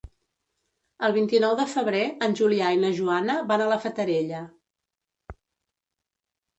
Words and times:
El 1.07 1.13
vint-i-nou 1.17 1.53
de 1.59 1.67
febrer 1.75 2.01
en 2.29 2.35
Julià 2.41 2.73
i 2.79 2.81
na 2.87 2.93
Joana 3.03 3.39
van 3.55 3.67
a 3.67 3.71
la 3.77 3.81
Fatarella. 3.87 4.45